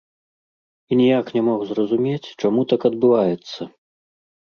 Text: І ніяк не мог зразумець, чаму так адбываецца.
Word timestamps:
І 0.91 0.97
ніяк 1.01 1.25
не 1.35 1.45
мог 1.49 1.59
зразумець, 1.73 2.33
чаму 2.41 2.67
так 2.75 2.91
адбываецца. 2.93 3.73